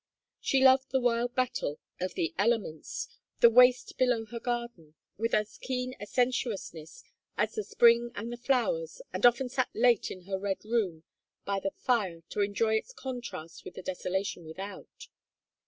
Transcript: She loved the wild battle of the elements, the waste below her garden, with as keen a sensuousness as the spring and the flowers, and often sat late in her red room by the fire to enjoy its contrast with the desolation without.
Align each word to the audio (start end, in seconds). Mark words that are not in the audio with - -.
She 0.39 0.63
loved 0.63 0.89
the 0.89 0.99
wild 0.99 1.35
battle 1.35 1.77
of 1.99 2.15
the 2.15 2.33
elements, 2.35 3.07
the 3.39 3.51
waste 3.51 3.99
below 3.99 4.25
her 4.25 4.39
garden, 4.39 4.95
with 5.15 5.35
as 5.35 5.59
keen 5.59 5.93
a 5.99 6.07
sensuousness 6.07 7.03
as 7.37 7.53
the 7.53 7.63
spring 7.63 8.09
and 8.15 8.31
the 8.33 8.37
flowers, 8.37 9.03
and 9.13 9.23
often 9.27 9.47
sat 9.47 9.69
late 9.75 10.09
in 10.09 10.23
her 10.23 10.39
red 10.39 10.65
room 10.65 11.03
by 11.45 11.59
the 11.59 11.69
fire 11.69 12.21
to 12.29 12.41
enjoy 12.41 12.77
its 12.77 12.93
contrast 12.93 13.63
with 13.63 13.75
the 13.75 13.83
desolation 13.83 14.43
without. 14.43 15.07